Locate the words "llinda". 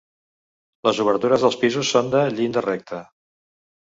2.39-2.65